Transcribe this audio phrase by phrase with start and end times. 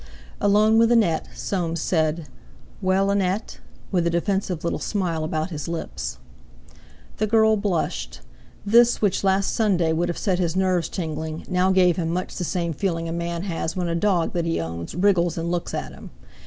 [0.39, 2.25] Alone with Annette Soames said,
[2.81, 3.59] "Well, Annette?"
[3.91, 6.17] with a defensive little smile about his lips.
[7.17, 8.21] The girl blushed.
[8.65, 12.43] This, which last Sunday would have set his nerves tingling, now gave him much the
[12.43, 15.91] same feeling a man has when a dog that he owns wriggles and looks at
[15.91, 16.09] him.